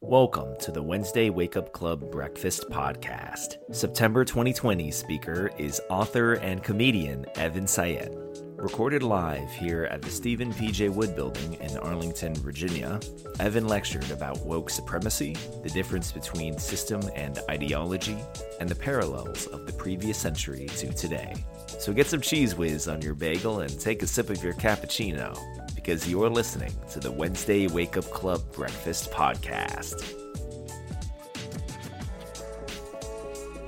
[0.00, 3.56] Welcome to the Wednesday Wake Up Club Breakfast Podcast.
[3.72, 8.12] September 2020 speaker is author and comedian Evan Sayet.
[8.58, 10.90] Recorded live here at the Stephen P.J.
[10.90, 13.00] Wood Building in Arlington, Virginia,
[13.40, 18.18] Evan lectured about woke supremacy, the difference between system and ideology,
[18.60, 21.34] and the parallels of the previous century to today.
[21.78, 25.34] So get some Cheez Whiz on your bagel and take a sip of your cappuccino
[25.84, 30.14] because you're listening to the Wednesday Wake Up Club Breakfast Podcast.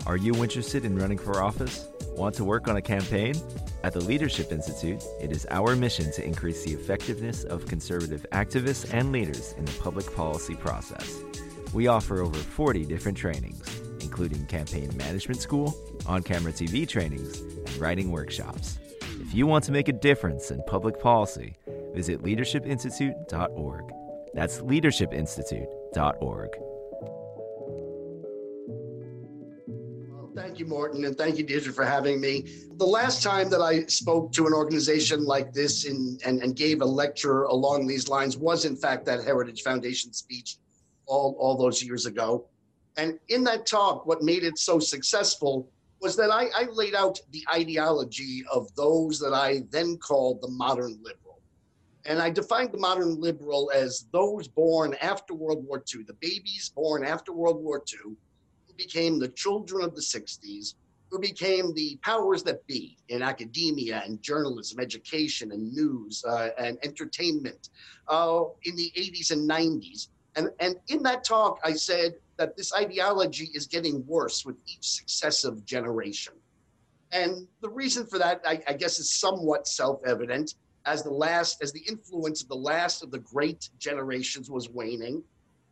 [0.07, 1.89] Are you interested in running for office?
[2.13, 3.35] Want to work on a campaign?
[3.85, 8.91] At the Leadership Institute, it is our mission to increase the effectiveness of conservative activists
[8.95, 11.21] and leaders in the public policy process.
[11.75, 17.77] We offer over 40 different trainings, including campaign management school, on camera TV trainings, and
[17.77, 18.79] writing workshops.
[19.21, 21.57] If you want to make a difference in public policy,
[21.97, 23.93] visit leadershipinstitute.org.
[24.35, 26.51] That's leadershipinstitute.org.
[30.35, 32.47] Thank you, Morton, and thank you, Deirdre, for having me.
[32.75, 36.83] The last time that I spoke to an organization like this in, and, and gave
[36.83, 40.59] a lecture along these lines was, in fact, that Heritage Foundation speech
[41.07, 42.47] all, all those years ago.
[42.99, 45.71] And in that talk, what made it so successful
[46.03, 50.49] was that I, I laid out the ideology of those that I then called the
[50.49, 51.26] modern liberal.
[52.07, 56.71] And I defined the modern liberal as those born after World War II, the babies
[56.75, 58.13] born after World War II,
[58.67, 60.75] who became the children of the 60s,
[61.11, 66.79] who became the powers that be in academia and journalism, education and news uh, and
[66.85, 67.71] entertainment
[68.09, 70.09] uh, in the 80s and 90s.
[70.37, 74.87] And, and in that talk, I said that this ideology is getting worse with each
[74.89, 76.35] successive generation.
[77.13, 80.55] And the reason for that, I, I guess, is somewhat self-evident.
[80.87, 85.23] As the last, as the influence of the last of the great generations was waning,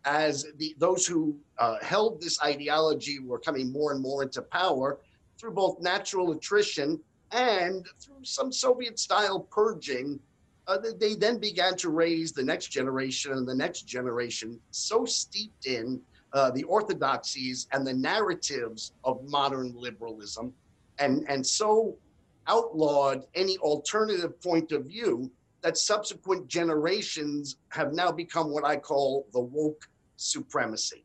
[0.05, 4.99] as the those who uh, held this ideology were coming more and more into power
[5.39, 10.21] through both natural attrition and through some Soviet-style purging,
[10.67, 15.67] uh, they then began to raise the next generation and the next generation so steeped
[15.67, 16.01] in
[16.33, 20.53] uh, the orthodoxies and the narratives of modern liberalism
[20.99, 21.97] and, and so
[22.47, 25.31] outlawed any alternative point of view
[25.63, 31.05] that subsequent generations have now become what I call the woke supremacy.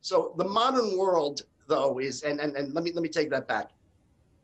[0.00, 3.46] So the modern world, though, is and, and, and let me let me take that
[3.46, 3.70] back.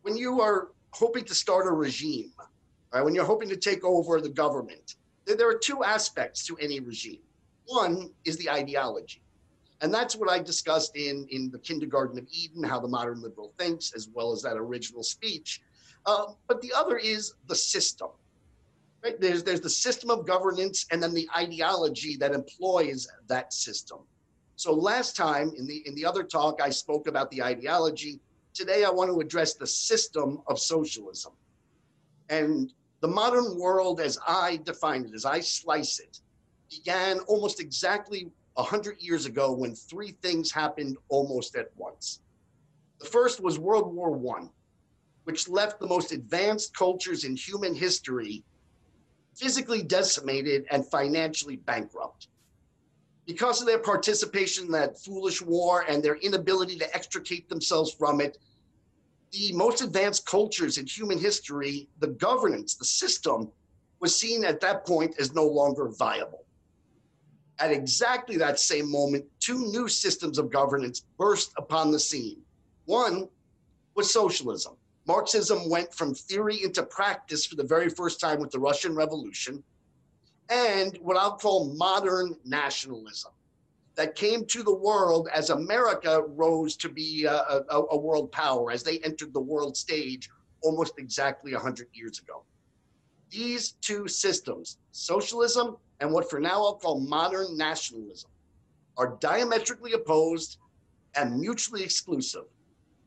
[0.02, 2.32] When you are hoping to start a regime,
[2.92, 6.56] right, when you're hoping to take over the government, there, there are two aspects to
[6.58, 7.20] any regime.
[7.66, 9.22] One is the ideology.
[9.82, 13.54] And that's what I discussed in, in the Kindergarten of Eden, how the modern liberal
[13.58, 15.62] thinks, as well as that original speech.
[16.06, 18.08] Um, but the other is the system.
[19.02, 19.20] Right?
[19.20, 24.00] There's, there's the system of governance and then the ideology that employs that system.
[24.56, 28.20] So last time in the in the other talk, I spoke about the ideology.
[28.52, 31.32] Today, I want to address the system of socialism.
[32.28, 36.20] And the modern world, as I define it, as I slice it,
[36.70, 42.20] began almost exactly 100 years ago when three things happened almost at once.
[42.98, 44.46] The first was World War I,
[45.30, 48.42] which left the most advanced cultures in human history
[49.36, 52.26] physically decimated and financially bankrupt.
[53.28, 58.20] Because of their participation in that foolish war and their inability to extricate themselves from
[58.20, 58.38] it,
[59.30, 63.52] the most advanced cultures in human history, the governance, the system,
[64.00, 66.44] was seen at that point as no longer viable.
[67.60, 72.42] At exactly that same moment, two new systems of governance burst upon the scene.
[72.86, 73.28] One
[73.94, 74.74] was socialism.
[75.06, 79.62] Marxism went from theory into practice for the very first time with the Russian Revolution,
[80.48, 83.32] and what I'll call modern nationalism
[83.94, 88.70] that came to the world as America rose to be a, a, a world power,
[88.70, 90.28] as they entered the world stage
[90.62, 92.44] almost exactly 100 years ago.
[93.30, 98.30] These two systems, socialism and what for now I'll call modern nationalism,
[98.96, 100.58] are diametrically opposed
[101.14, 102.44] and mutually exclusive.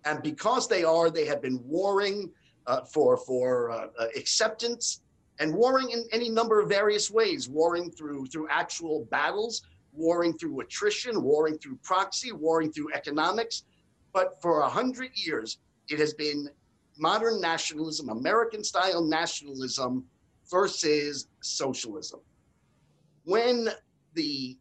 [0.06, 2.32] And because they are, they have been warring
[2.68, 5.02] uh, for, for uh, uh, acceptance
[5.40, 10.60] and warring in any number of various ways, warring through, through actual battles, warring through
[10.60, 13.64] attrition, warring through proxy, warring through economics.
[14.14, 15.60] But for a hundred years,
[15.90, 16.50] it has been
[16.98, 20.06] modern nationalism, American style nationalism
[20.50, 22.20] versus socialism
[23.24, 23.70] when
[24.14, 24.58] the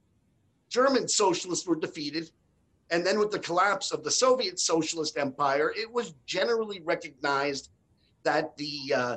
[0.69, 2.31] German socialists were defeated,
[2.93, 7.71] and then with the collapse of the Soviet socialist empire, it was generally recognized
[8.23, 9.17] that the uh,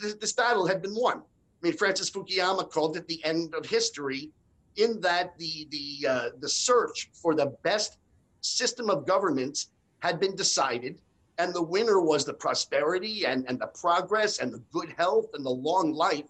[0.00, 1.16] th- this battle had been won.
[1.18, 4.30] I mean, Francis Fukuyama called it the end of history
[4.76, 7.96] in that the the uh, the search for the best
[8.42, 9.70] system of governance
[10.00, 11.00] had been decided,
[11.38, 15.44] and the winner was the prosperity and, and the progress and the good health and
[15.44, 16.24] the long life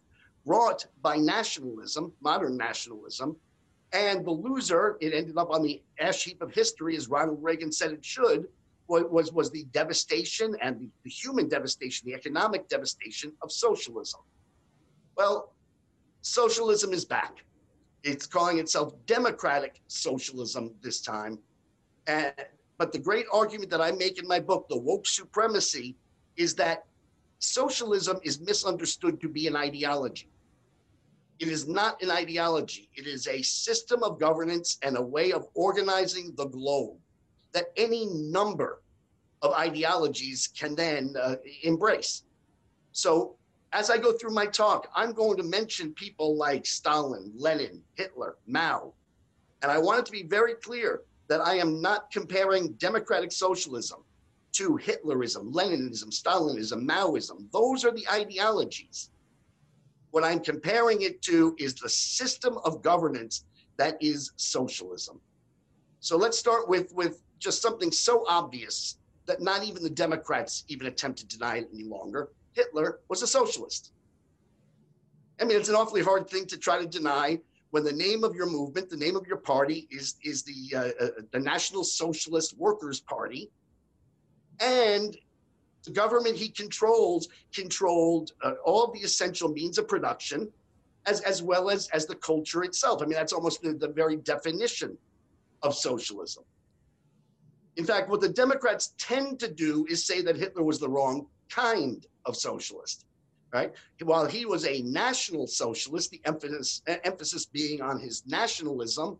[0.46, 3.36] brought by nationalism, modern nationalism.
[3.92, 7.72] And the loser, it ended up on the ash heap of history, as Ronald Reagan
[7.72, 8.46] said it should,
[8.86, 14.20] was, was the devastation and the, the human devastation, the economic devastation of socialism.
[15.16, 15.52] Well,
[16.22, 17.44] socialism is back.
[18.02, 21.38] It's calling itself democratic socialism this time.
[22.06, 22.32] And,
[22.78, 25.96] but the great argument that I make in my book, The Woke Supremacy,
[26.36, 26.84] is that
[27.40, 30.28] socialism is misunderstood to be an ideology.
[31.38, 32.88] It is not an ideology.
[32.94, 36.96] It is a system of governance and a way of organizing the globe
[37.52, 38.82] that any number
[39.42, 42.24] of ideologies can then uh, embrace.
[42.92, 43.36] So
[43.72, 48.36] as I go through my talk, I'm going to mention people like Stalin, Lenin, Hitler,
[48.46, 48.94] Mao.
[49.62, 54.02] And I want it to be very clear that I am not comparing democratic socialism
[54.52, 57.50] to Hitlerism, Leninism, Stalinism, Maoism.
[57.52, 59.10] Those are the ideologies.
[60.10, 63.44] What I'm comparing it to is the system of governance
[63.76, 65.20] that is socialism.
[66.00, 70.86] So let's start with, with just something so obvious that not even the Democrats even
[70.86, 72.30] attempt to deny it any longer.
[72.54, 73.92] Hitler was a socialist.
[75.40, 77.38] I mean, it's an awfully hard thing to try to deny
[77.70, 81.04] when the name of your movement, the name of your party is, is the, uh,
[81.04, 83.50] uh, the National Socialist Workers' Party.
[84.60, 85.16] And
[85.88, 90.48] the government he controls controlled uh, all the essential means of production
[91.06, 93.00] as, as well as, as the culture itself.
[93.00, 94.98] I mean, that's almost the, the very definition
[95.62, 96.44] of socialism.
[97.76, 101.26] In fact, what the Democrats tend to do is say that Hitler was the wrong
[101.48, 103.06] kind of socialist
[103.50, 103.72] right?
[104.02, 109.18] While he was a national socialist, the emphasis, emphasis being on his nationalism,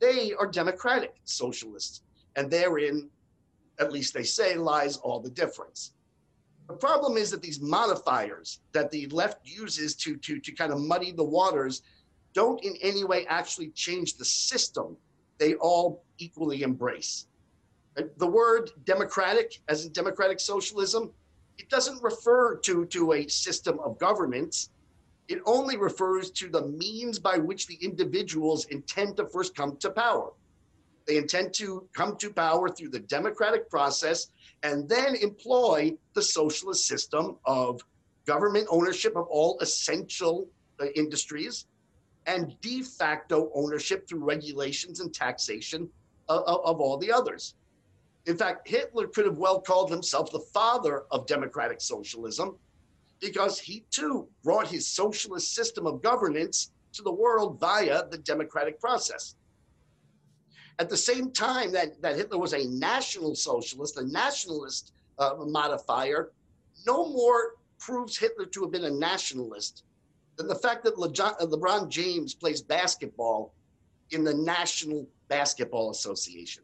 [0.00, 2.02] they are democratic socialists.
[2.34, 3.08] And therein,
[3.78, 5.92] at least they say, lies all the difference.
[6.68, 10.80] The problem is that these modifiers that the left uses to, to, to kind of
[10.80, 11.82] muddy the waters
[12.34, 14.96] don't in any way actually change the system
[15.38, 17.26] they all equally embrace.
[18.18, 21.10] The word democratic, as in democratic socialism,
[21.56, 24.70] it doesn't refer to, to a system of governance.
[25.26, 29.90] It only refers to the means by which the individuals intend to first come to
[29.90, 30.32] power.
[31.06, 34.28] They intend to come to power through the democratic process
[34.62, 37.80] and then employ the socialist system of
[38.26, 40.48] government ownership of all essential
[40.80, 41.66] uh, industries
[42.26, 45.88] and de facto ownership through regulations and taxation
[46.28, 47.54] of, of, of all the others.
[48.26, 52.56] In fact, Hitler could have well called himself the father of democratic socialism
[53.20, 58.80] because he too brought his socialist system of governance to the world via the democratic
[58.80, 59.34] process.
[60.78, 66.30] At the same time that, that Hitler was a national socialist, a nationalist uh, modifier,
[66.86, 69.84] no more proves Hitler to have been a nationalist
[70.36, 73.52] than the fact that Le- LeBron James plays basketball
[74.10, 76.62] in the National Basketball Association.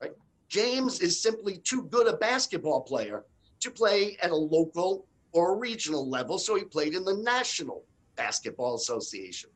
[0.00, 0.12] Right?
[0.48, 3.24] James is simply too good a basketball player
[3.60, 7.84] to play at a local or a regional level, so he played in the National
[8.16, 9.50] Basketball Association.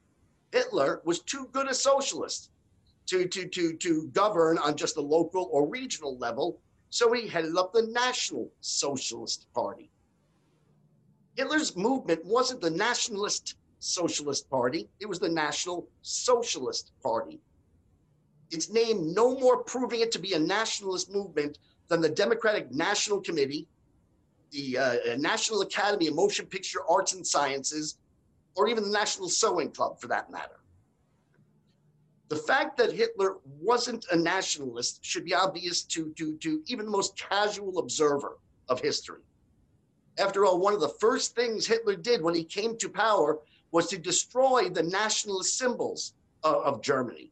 [0.53, 2.51] Hitler was too good a socialist
[3.07, 7.57] to, to, to, to govern on just a local or regional level, so he headed
[7.57, 9.91] up the National Socialist Party.
[11.35, 17.41] Hitler's movement wasn't the Nationalist Socialist Party, it was the National Socialist Party
[18.51, 23.21] its name no more proving it to be a nationalist movement than the Democratic National
[23.21, 23.67] Committee,
[24.51, 27.99] the uh, National Academy of Motion Picture Arts and Sciences,
[28.55, 30.61] or even the National Sewing Club for that matter.
[32.29, 36.91] The fact that Hitler wasn't a nationalist should be obvious to, to, to even the
[36.91, 39.21] most casual observer of history.
[40.19, 43.39] After all, one of the first things Hitler did when he came to power
[43.71, 47.31] was to destroy the nationalist symbols of, of Germany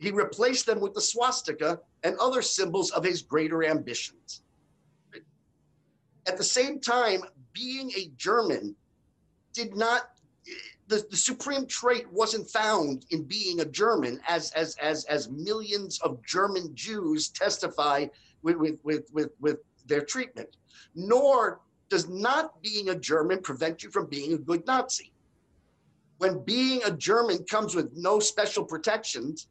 [0.00, 4.42] he replaced them with the swastika and other symbols of his greater ambitions.
[6.26, 7.22] At the same time,
[7.52, 8.74] being a German
[9.52, 10.10] did not
[10.90, 16.00] the, the supreme trait wasn't found in being a German, as as as as millions
[16.00, 18.06] of German Jews testify
[18.42, 20.56] with with with with, with their treatment.
[20.96, 25.12] Nor does not being a German prevent you from being a good Nazi.
[26.18, 29.46] When being a German comes with no special protections,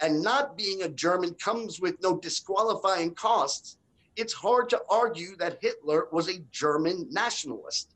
[0.00, 3.76] and not being a German comes with no disqualifying costs,
[4.16, 7.94] it's hard to argue that Hitler was a German nationalist.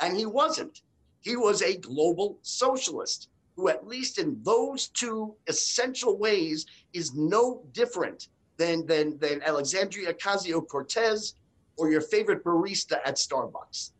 [0.00, 0.80] And he wasn't.
[1.22, 3.28] He was a global socialist.
[3.54, 6.64] who, at least in those two essential ways,
[6.94, 11.34] is no different than, than, than Alexandria Ocasio Cortez
[11.76, 13.90] or your favorite barista at Starbucks.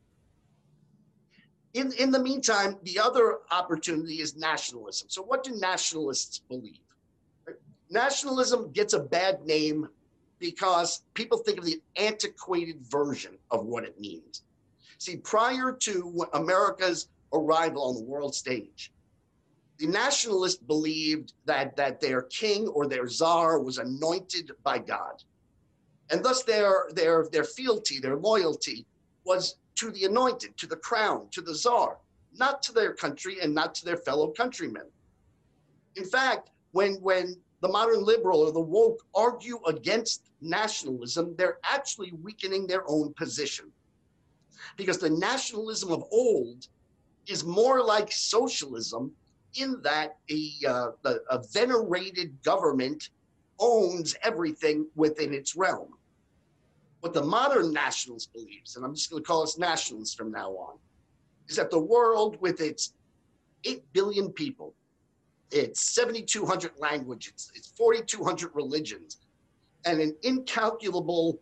[1.74, 5.08] In, in the meantime, the other opportunity is nationalism.
[5.10, 6.80] So, what do nationalists believe?
[7.90, 9.88] Nationalism gets a bad name
[10.38, 14.42] because people think of the antiquated version of what it means.
[15.02, 18.92] See, prior to America's arrival on the world stage,
[19.78, 25.24] the nationalists believed that, that their king or their czar was anointed by God.
[26.12, 28.86] And thus their, their, their fealty, their loyalty
[29.24, 31.98] was to the anointed, to the crown, to the czar,
[32.36, 34.86] not to their country and not to their fellow countrymen.
[35.96, 42.12] In fact, when, when the modern liberal or the woke argue against nationalism, they're actually
[42.22, 43.72] weakening their own position.
[44.76, 46.68] Because the nationalism of old
[47.26, 49.12] is more like socialism
[49.54, 53.10] in that a, uh, a, a venerated government
[53.58, 55.94] owns everything within its realm.
[57.00, 60.50] What the modern nationalist believes, and I'm just going to call us nationalists from now
[60.50, 60.78] on,
[61.48, 62.94] is that the world with its
[63.64, 64.74] 8 billion people,
[65.50, 69.18] its 7,200 languages, its 4,200 religions,
[69.84, 71.40] and an incalculable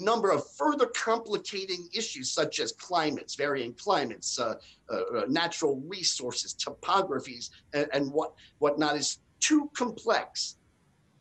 [0.00, 4.54] number of further complicating issues such as climates, varying climates, uh,
[4.90, 10.56] uh, uh, natural resources, topographies, and, and what whatnot is too complex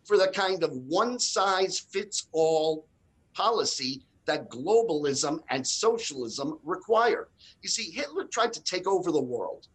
[0.03, 2.88] for the kind of one size fits all
[3.34, 7.29] policy that globalism and socialism require.
[7.62, 9.67] You see, Hitler tried to take over the world.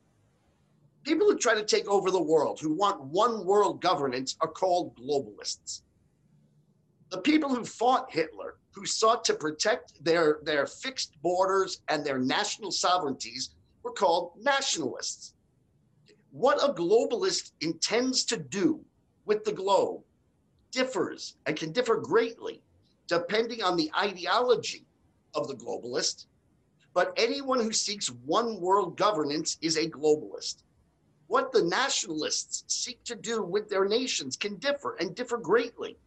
[1.05, 4.97] People who try to take over the world, who want one world governance, are called
[4.97, 5.83] globalists.
[7.11, 12.19] The people who fought Hitler who sought to protect their, their fixed borders and their
[12.19, 13.51] national sovereignties
[13.83, 15.35] were called nationalists.
[16.31, 18.85] What a globalist intends to do
[19.27, 20.03] with the globe
[20.71, 22.63] differs and can differ greatly
[23.07, 24.87] depending on the ideology
[25.35, 26.27] of the globalist.
[26.95, 30.63] But anyone who seeks one world governance is a globalist.
[31.27, 35.99] What the nationalists seek to do with their nations can differ and differ greatly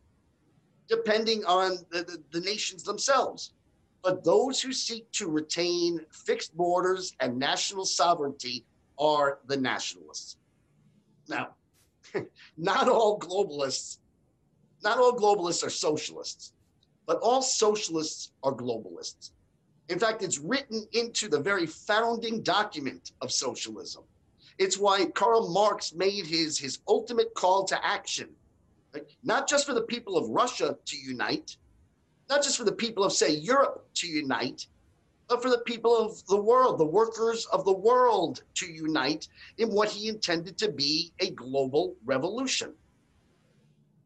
[0.88, 3.54] depending on the, the, the nations themselves.
[4.04, 8.66] But those who seek to retain fixed borders and national sovereignty
[9.00, 10.38] are the nationalists.
[11.28, 11.50] Now,
[12.58, 13.98] not all globalists,
[14.84, 16.54] not all globalists are socialists,
[17.08, 19.32] but all socialists are globalists.
[19.90, 24.04] In fact, it's written into the very founding document of socialism.
[24.58, 28.30] It's why Karl Marx made his, his ultimate call to action
[29.24, 31.58] not just for the people of Russia to unite,
[32.30, 34.68] not just for the people of, say, Europe to unite,
[35.28, 39.70] but for the people of the world, the workers of the world to unite in
[39.70, 42.74] what he intended to be a global revolution.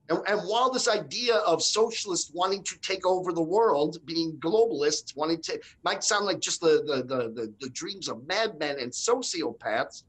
[0.10, 5.16] And, and, while this idea of socialists wanting to take over the world, being globalists,
[5.16, 8.92] wanting to, might sound like just the, the, the, the, the dreams of madmen and
[8.92, 10.04] sociopaths,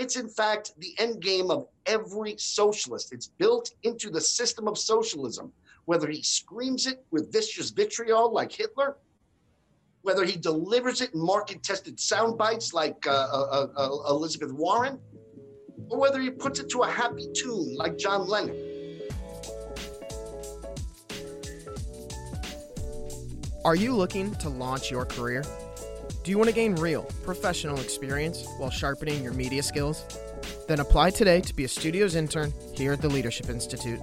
[0.00, 3.12] it's in fact the end game of every socialist.
[3.12, 5.52] It's built into the system of socialism,
[5.84, 8.96] whether he screams it with vicious vitriol like Hitler,
[10.00, 14.52] whether he delivers it in market tested sound bites like uh, uh, uh, uh, Elizabeth
[14.52, 14.98] Warren,
[15.90, 18.56] or whether he puts it to a happy tune like John Lennon.
[23.66, 25.44] Are you looking to launch your career?
[26.22, 30.04] Do you want to gain real, professional experience while sharpening your media skills?
[30.68, 34.00] Then apply today to be a studios intern here at the Leadership Institute.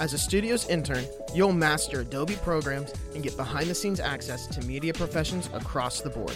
[0.00, 4.66] As a studios intern, you'll master Adobe programs and get behind the scenes access to
[4.66, 6.34] media professions across the board.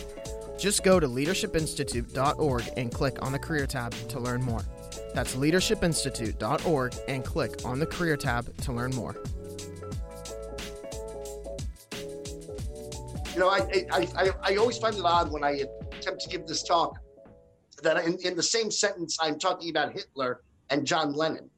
[0.56, 4.62] Just go to leadershipinstitute.org and click on the career tab to learn more.
[5.14, 9.16] That's leadershipinstitute.org and click on the career tab to learn more.
[13.32, 13.60] You know, I,
[13.92, 15.62] I, I, I always find it odd when I
[15.92, 16.98] attempt to give this talk
[17.82, 21.48] that in, in the same sentence I'm talking about Hitler and John Lennon.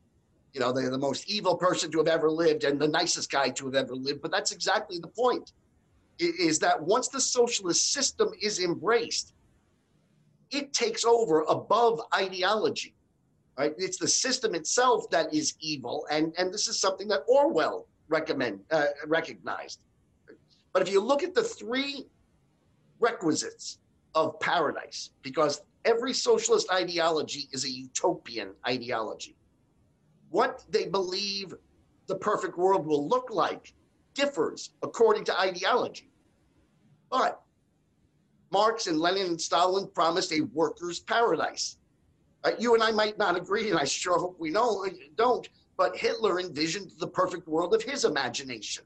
[0.52, 3.48] You know, they're the most evil person to have ever lived and the nicest guy
[3.50, 4.22] to have ever lived.
[4.22, 5.52] But that's exactly the point
[6.20, 9.34] is that once the socialist system is embraced,
[10.52, 12.94] it takes over above ideology.
[13.58, 13.74] Right?
[13.78, 18.60] It's the system itself that is evil, and and this is something that Orwell recommend
[18.72, 19.78] uh, recognized.
[20.74, 22.08] But if you look at the three
[22.98, 23.78] requisites
[24.14, 29.36] of paradise, because every socialist ideology is a utopian ideology,
[30.30, 31.54] what they believe
[32.08, 33.72] the perfect world will look like
[34.14, 36.10] differs according to ideology.
[37.08, 37.40] But
[38.50, 41.76] Marx and Lenin and Stalin promised a workers' paradise.
[42.42, 46.40] Uh, you and I might not agree, and I sure hope we don't, but Hitler
[46.40, 48.84] envisioned the perfect world of his imagination.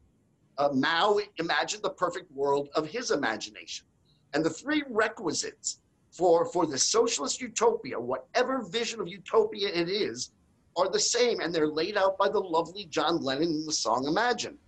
[0.58, 3.86] Uh, Mao imagined the perfect world of his imagination.
[4.34, 10.32] And the three requisites for, for the socialist utopia, whatever vision of utopia it is,
[10.76, 14.06] are the same, and they're laid out by the lovely John Lennon in the song
[14.06, 14.58] Imagine.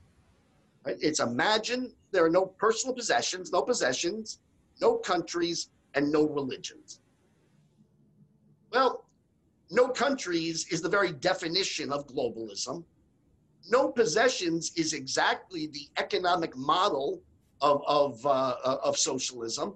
[0.87, 4.41] It's imagine there are no personal possessions, no possessions,
[4.81, 7.01] no countries, and no religions.
[8.73, 9.05] Well,
[9.71, 12.85] no countries is the very definition of globalism.
[13.69, 17.21] No possessions is exactly the economic model
[17.61, 19.75] of, of, uh, of socialism.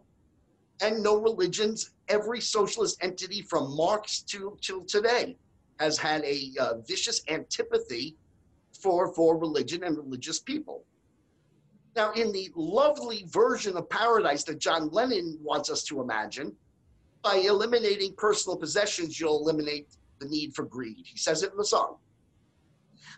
[0.81, 5.37] And no religions, every socialist entity from Marx to till today
[5.79, 8.17] has had a uh, vicious antipathy
[8.81, 10.85] for, for religion and religious people.
[11.97, 16.55] Now, in the lovely version of paradise that John Lennon wants us to imagine,
[17.23, 19.89] by eliminating personal possessions, you'll eliminate
[20.19, 21.05] the need for greed.
[21.07, 21.97] He says it in the song.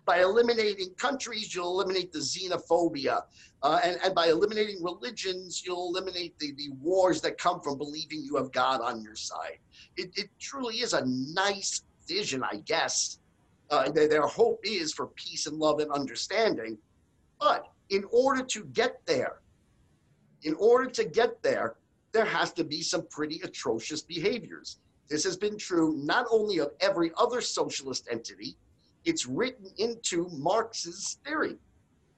[0.07, 3.23] By eliminating countries, you'll eliminate the xenophobia.
[3.63, 8.23] Uh, and, and by eliminating religions, you'll eliminate the, the wars that come from believing
[8.23, 9.59] you have God on your side.
[9.97, 13.19] It, it truly is a nice vision, I guess.
[13.69, 16.79] Uh, their, their hope is for peace and love and understanding.
[17.41, 19.41] But in order to get there,
[20.45, 21.75] in order to get there,
[22.13, 24.79] there has to be some pretty atrocious behaviors.
[25.09, 28.57] This has been true not only of every other socialist entity,
[29.07, 31.57] it's written into Marx's theory.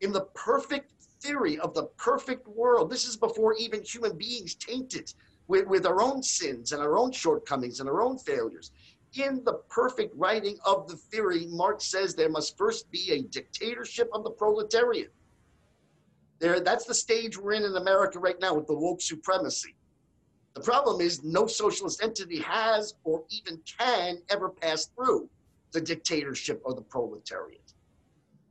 [0.01, 5.13] In the perfect theory of the perfect world, this is before even human beings tainted
[5.49, 8.73] with, with our own sins and our own shortcomings and our own failures.
[9.15, 14.09] In the perfect writing of the theory, Marx says there must first be a dictatorship
[14.15, 15.13] of the proletariat.
[16.39, 19.75] There, that's the stage we're in in America right now with the woke supremacy.
[20.55, 25.29] The problem is no socialist entity has or even can ever pass through
[25.73, 27.75] the dictatorship of the proletariat.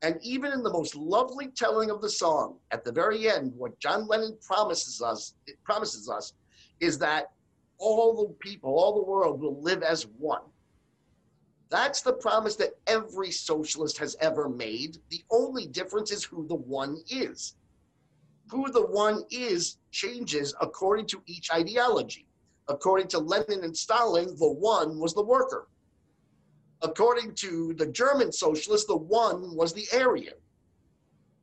[0.03, 3.79] And even in the most lovely telling of the song, at the very end, what
[3.79, 6.33] John Lennon promises us, it promises us,
[6.79, 7.31] is that
[7.79, 10.43] all the people, all the world will live as one.
[11.69, 14.97] That's the promise that every socialist has ever made.
[15.09, 17.55] The only difference is who the one is
[18.49, 22.25] who the one is changes according to each ideology.
[22.69, 25.67] According to Lenin and Stalin, the one was the worker.
[26.81, 30.35] According to the German socialists, the one was the Aryan.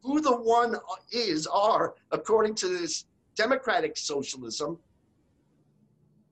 [0.03, 0.77] Who the one
[1.11, 4.79] is are, according to this democratic socialism,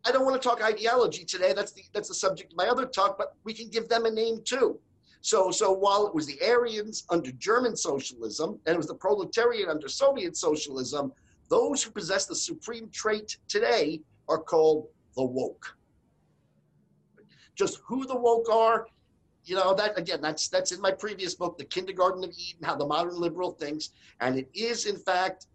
[0.04, 1.52] I don't want to talk ideology today.
[1.52, 4.10] That's the that's the subject of my other talk, but we can give them a
[4.10, 4.78] name too.
[5.20, 9.68] So, so while it was the Aryans under German socialism and it was the proletariat
[9.68, 11.12] under Soviet socialism,
[11.48, 15.76] those who possess the supreme trait today are called the woke.
[17.54, 18.86] Just who the woke are,
[19.44, 22.76] you know, that again, that's that's in my previous book, The Kindergarten of Eden, How
[22.76, 23.90] the Modern Liberal Thinks.
[24.20, 25.46] And it is, in fact,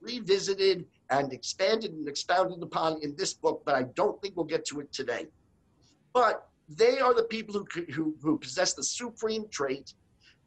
[0.00, 4.64] revisited and expanded and expounded upon in this book, but I don't think we'll get
[4.66, 5.26] to it today.
[6.12, 9.94] But they are the people who, who, who possess the supreme trait.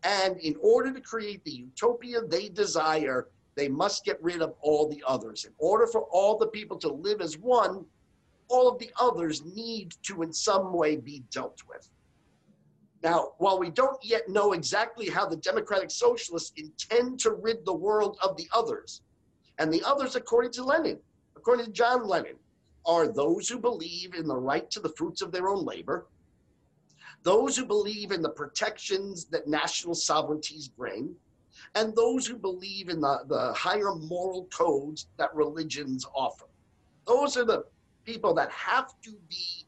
[0.04, 4.88] And in order to create the utopia they desire, they must get rid of all
[4.88, 5.46] the others.
[5.46, 7.86] In order for all the people to live as one,
[8.48, 11.90] all of the others need to, in some way, be dealt with.
[13.02, 17.74] Now, while we don't yet know exactly how the Democratic Socialists intend to rid the
[17.74, 19.02] world of the others,
[19.58, 21.00] and the others, according to Lenin,
[21.36, 22.36] according to John Lennon,
[22.86, 26.08] are those who believe in the right to the fruits of their own labor,
[27.24, 31.16] those who believe in the protections that national sovereignties bring,
[31.76, 36.46] and those who believe in the, the higher moral codes that religions offer.
[37.06, 37.66] Those are the
[38.06, 39.66] people that have to be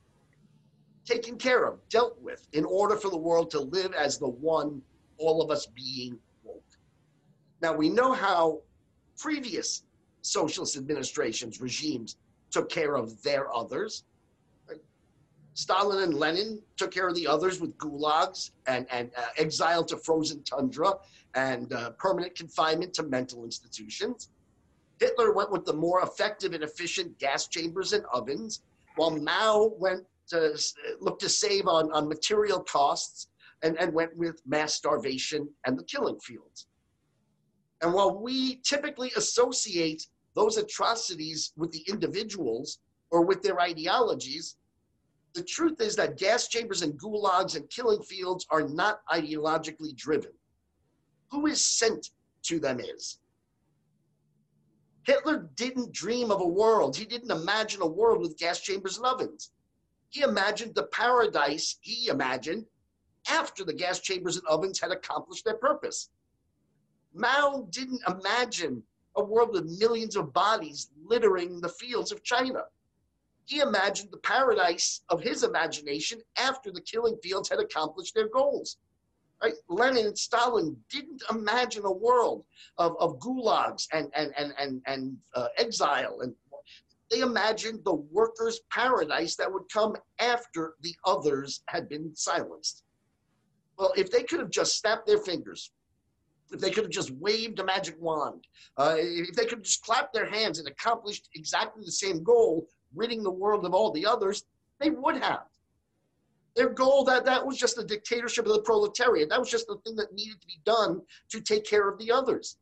[1.12, 4.82] taken care of, dealt with, in order for the world to live as the one,
[5.18, 6.64] all of us being woke.
[7.62, 8.62] Now, we know how
[9.18, 9.84] previous
[10.22, 12.18] socialist administrations, regimes,
[12.50, 14.04] took care of their others.
[15.54, 19.98] Stalin and Lenin took care of the others with gulags and, and uh, exile to
[19.98, 20.94] frozen tundra
[21.36, 24.30] and uh, permanent confinement to mental institutions.
[25.00, 28.62] Hitler went with the more effective and efficient gas chambers and ovens,
[28.96, 30.58] while Mao went to
[31.00, 33.28] look to save on, on material costs
[33.64, 36.68] and, and went with mass starvation and the killing fields.
[37.82, 42.80] And while we typically associate those atrocities with the individuals
[43.12, 44.58] or with their ideologies,
[45.34, 50.32] the truth is that gas chambers and gulags and killing fields are not ideologically driven.
[51.32, 52.12] Who is sent
[52.44, 53.20] to them is.
[55.04, 56.96] Hitler didn't dream of a world.
[56.96, 59.52] He didn't imagine a world with gas chambers and ovens.
[60.12, 62.66] He imagined the paradise he imagined
[63.30, 66.10] after the gas chambers and ovens had accomplished their purpose.
[67.14, 68.84] Mao didn't imagine
[69.16, 72.64] a world with millions of bodies littering the fields of China.
[73.46, 78.78] He imagined the paradise of his imagination after the killing fields had accomplished their goals.
[79.42, 79.54] Right?
[79.70, 82.44] Lenin and Stalin didn't imagine a world
[82.78, 86.20] of, of gulags and, and, and, and, and uh, exile.
[86.22, 86.36] And
[87.12, 92.84] they imagined the workers' paradise that would come after the others had been silenced.
[93.78, 95.72] Well, if they could have just snapped their fingers,
[96.52, 98.48] if they could have just waved a magic wand,
[98.78, 102.68] uh, if they could have just clapped their hands and accomplished exactly the same goal,
[102.96, 104.46] ridding the world of all the others,
[104.80, 105.44] they would have.
[106.56, 109.30] Their goal that that was just the dictatorship of the proletariat.
[109.30, 112.12] That was just the thing that needed to be done to take care of the
[112.12, 112.58] others.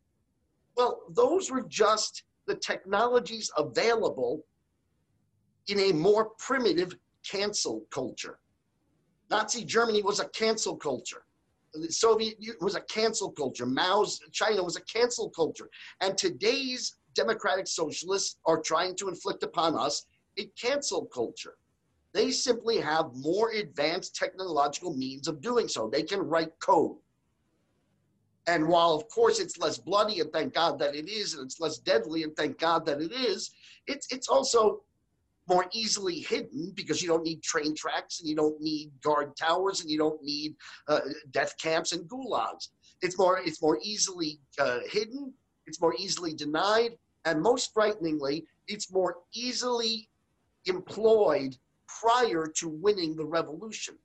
[0.75, 4.43] Well, those were just the technologies available
[5.67, 8.39] in a more primitive cancel culture.
[9.29, 11.23] Nazi Germany was a cancel culture.
[11.75, 13.67] The Soviet was a cancel culture.
[13.67, 15.69] Mao's China was a cancel culture.
[16.01, 20.07] And today's democratic socialists are trying to inflict upon us
[20.39, 21.57] a cancel culture.
[22.13, 25.87] They simply have more advanced technological means of doing so.
[25.87, 26.97] They can write code.
[28.49, 31.59] And while, of course, it's less bloody, and thank God that it is, and it's
[31.59, 33.51] less deadly, and thank God that it is,
[33.85, 34.81] it's, it's also
[35.47, 39.81] more easily hidden because you don't need train tracks and you don't need guard towers
[39.81, 40.55] and you don't need
[40.87, 42.69] uh, death camps and gulags.
[43.03, 45.31] It's more it's more easily uh, hidden.
[45.67, 50.09] It's more easily denied, and most frighteningly, it's more easily
[50.65, 51.55] employed
[52.01, 53.95] prior to winning the revolution.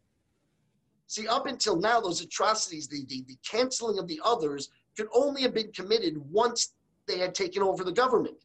[1.07, 5.43] See, up until now, those atrocities, the, the, the canceling of the others, could only
[5.43, 6.75] have been committed once
[7.07, 8.37] they had taken over the government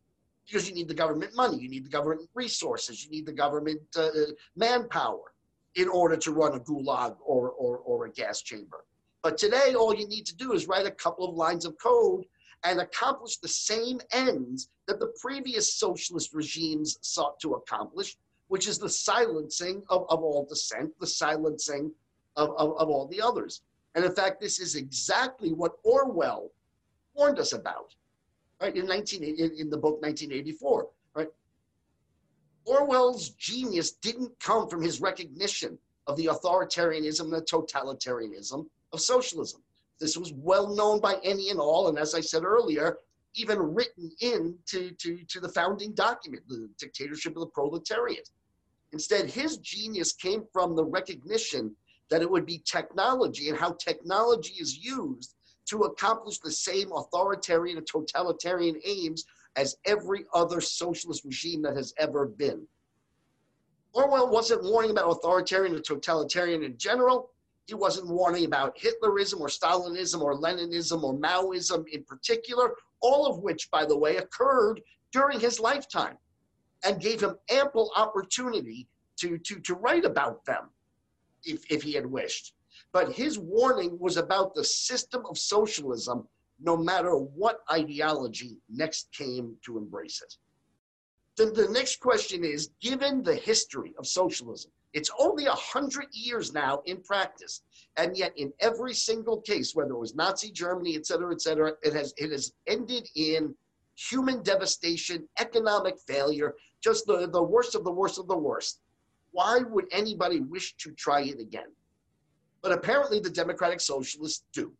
[0.45, 3.79] because you need the government money, you need the government resources, you need the government
[3.95, 5.33] uh, uh, manpower
[5.75, 8.85] in order to run a gulag or, or, or a gas chamber.
[9.21, 12.25] But today, all you need to do is write a couple of lines of code
[12.63, 18.17] and accomplish the same ends that the previous socialist regimes sought to accomplish,
[18.47, 21.91] which is the silencing of, of all dissent, the silencing
[22.35, 23.61] of, of, of all the others.
[23.95, 26.51] And in fact, this is exactly what Orwell
[27.15, 27.95] warned us about
[28.61, 28.75] right?
[28.75, 31.27] In 19, in, in the book 1984, right?
[32.65, 39.61] Orwell's genius didn't come from his recognition of the authoritarianism, the totalitarianism of socialism.
[39.99, 42.97] This was well known by any and all, and as I said earlier,
[43.35, 48.29] even written into to, to the founding document, the dictatorship of the proletariat.
[48.91, 51.75] Instead, his genius came from the recognition
[52.09, 55.35] that it would be technology and how technology is used
[55.69, 61.93] to accomplish the same authoritarian and totalitarian aims as every other socialist regime that has
[61.97, 62.65] ever been.
[63.93, 67.31] Orwell wasn't warning about authoritarian and totalitarian in general.
[67.65, 73.39] He wasn't warning about Hitlerism or Stalinism or Leninism or Maoism in particular, all of
[73.39, 76.17] which, by the way, occurred during his lifetime
[76.83, 80.69] and gave him ample opportunity to, to, to write about them
[81.43, 82.53] if, if he had wished.
[82.91, 86.27] But his warning was about the system of socialism,
[86.59, 90.35] no matter what ideology next came to embrace it.
[91.37, 96.51] Then the next question is given the history of socialism, it's only a hundred years
[96.51, 97.61] now in practice,
[97.97, 101.73] and yet in every single case, whether it was Nazi Germany, et cetera, et cetera,
[101.83, 103.55] it has it has ended in
[103.95, 108.79] human devastation, economic failure, just the, the worst of the worst of the worst.
[109.31, 111.71] Why would anybody wish to try it again?
[112.61, 114.73] But apparently, the Democratic Socialists do.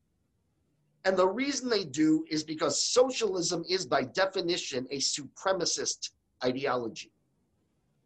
[1.06, 6.12] And the reason they do is because socialism is, by definition, a supremacist
[6.44, 7.12] ideology.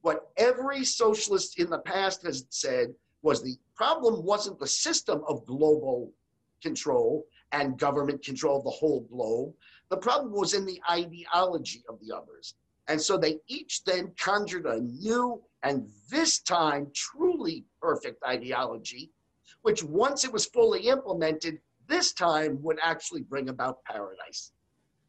[0.02, 5.46] What every socialist in the past has said was the problem wasn't the system of
[5.46, 6.12] global
[6.62, 9.54] control and government control of the whole globe.
[9.90, 12.56] The problem was in the ideology of the others.
[12.88, 19.12] And so they each then conjured a new and this time truly perfect ideology
[19.64, 24.52] which once it was fully implemented, this time would actually bring about paradise.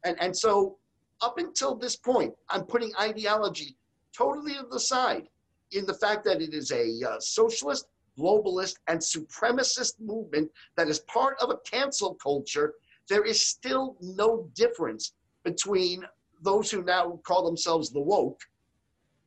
[0.03, 0.77] And, and so
[1.21, 3.77] up until this point, I'm putting ideology
[4.15, 5.27] totally to the side
[5.71, 10.99] in the fact that it is a uh, socialist, globalist, and supremacist movement that is
[11.01, 12.73] part of a cancel culture.
[13.09, 16.03] There is still no difference between
[16.45, 18.41] those who now call themselves the woke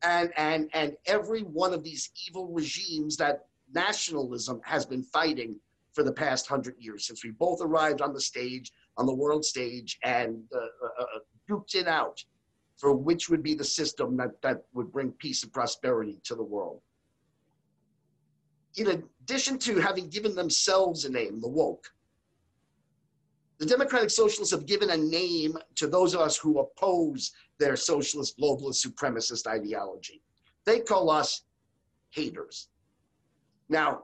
[0.01, 5.55] and, and, and every one of these evil regimes that nationalism has been fighting
[5.91, 9.43] for the past hundred years since we both arrived on the stage, on the world
[9.43, 12.23] stage, and uh, uh, uh, duked it out
[12.77, 16.43] for which would be the system that, that would bring peace and prosperity to the
[16.43, 16.81] world.
[18.77, 21.91] in addition to having given themselves a name, the woke,
[23.59, 28.39] the Democratic Socialists have given a name to those of us who oppose their socialist,
[28.39, 30.21] globalist, supremacist ideology.
[30.65, 31.43] They call us
[32.09, 32.69] haters.
[33.67, 34.03] Now,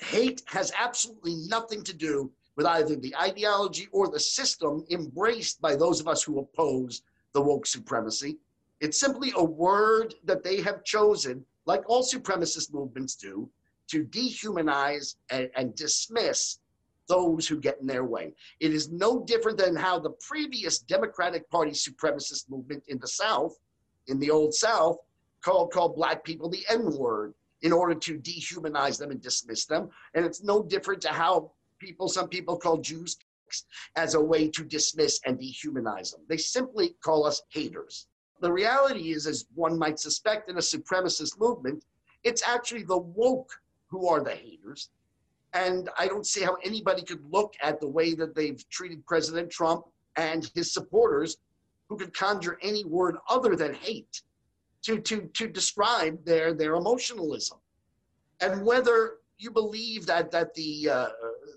[0.00, 5.76] hate has absolutely nothing to do with either the ideology or the system embraced by
[5.76, 7.02] those of us who oppose
[7.34, 8.38] the woke supremacy.
[8.80, 13.50] It's simply a word that they have chosen, like all supremacist movements do,
[13.88, 16.60] to dehumanize and, and dismiss
[17.10, 18.32] those who get in their way.
[18.60, 23.54] It is no different than how the previous Democratic Party supremacist movement in the South,
[24.06, 24.96] in the old South,
[25.42, 29.90] called, called black people the N word in order to dehumanize them and dismiss them.
[30.14, 33.18] And it's no different to how people, some people call Jews
[33.96, 36.22] as a way to dismiss and dehumanize them.
[36.28, 38.06] They simply call us haters.
[38.40, 41.84] The reality is, as one might suspect in a supremacist movement,
[42.22, 43.52] it's actually the woke
[43.88, 44.90] who are the haters.
[45.52, 49.50] And I don't see how anybody could look at the way that they've treated President
[49.50, 49.84] Trump
[50.16, 51.38] and his supporters
[51.88, 54.22] who could conjure any word other than hate
[54.82, 57.58] to, to, to describe their, their emotionalism.
[58.40, 61.08] And whether you believe that, that the, uh,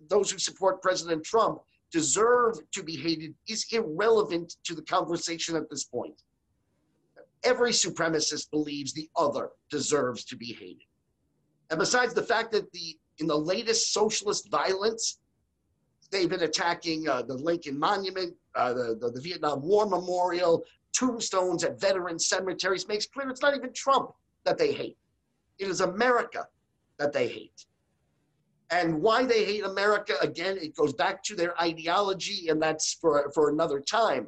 [0.07, 5.69] those who support President Trump deserve to be hated is irrelevant to the conversation at
[5.69, 6.23] this point.
[7.43, 10.87] Every supremacist believes the other deserves to be hated.
[11.69, 15.19] And besides the fact that the in the latest socialist violence,
[16.11, 21.63] they've been attacking uh, the Lincoln Monument, uh, the, the, the Vietnam War Memorial, tombstones
[21.63, 24.11] at veteran cemeteries makes clear it's not even Trump
[24.45, 24.97] that they hate.
[25.57, 26.47] It is America
[26.97, 27.65] that they hate.
[28.69, 33.31] And why they hate America, again, it goes back to their ideology, and that's for,
[33.33, 34.27] for another time.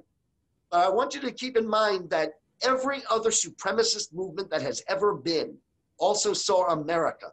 [0.69, 4.83] But I want you to keep in mind that every other supremacist movement that has
[4.87, 5.57] ever been
[5.97, 7.27] also saw America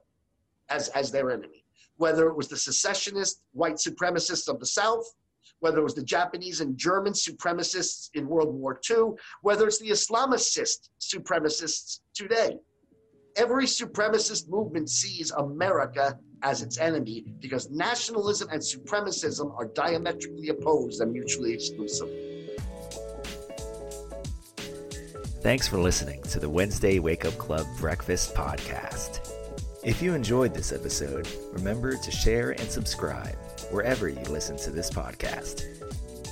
[0.72, 1.64] as, as their enemy,
[1.96, 5.04] whether it was the secessionist white supremacists of the South,
[5.60, 9.90] whether it was the Japanese and German supremacists in World War II, whether it's the
[9.90, 12.58] Islamicist supremacists today.
[13.36, 21.00] Every supremacist movement sees America as its enemy because nationalism and supremacism are diametrically opposed
[21.00, 22.08] and mutually exclusive.
[25.42, 29.31] Thanks for listening to the Wednesday Wake Up Club Breakfast Podcast.
[29.84, 33.34] If you enjoyed this episode, remember to share and subscribe
[33.72, 35.64] wherever you listen to this podcast.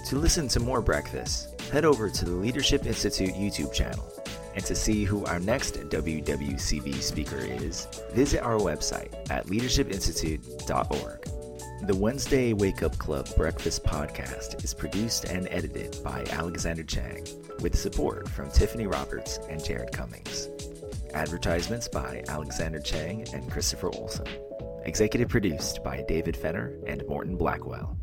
[0.08, 4.08] To listen to more breakfast, head over to the Leadership Institute YouTube channel.
[4.54, 11.86] And to see who our next WWCB speaker is, visit our website at leadershipinstitute.org.
[11.88, 17.26] The Wednesday Wake Up Club Breakfast Podcast is produced and edited by Alexander Chang
[17.58, 20.48] with support from Tiffany Roberts and Jared Cummings.
[21.14, 24.26] Advertisements by Alexander Chang and Christopher Olson.
[24.84, 27.96] Executive produced by David Fenner and Morton Blackwell.